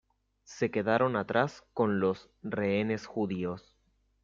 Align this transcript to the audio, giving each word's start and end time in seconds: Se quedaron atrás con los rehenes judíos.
Se 0.45 0.71
quedaron 0.71 1.15
atrás 1.15 1.63
con 1.75 1.99
los 1.99 2.31
rehenes 2.41 3.05
judíos. 3.05 3.75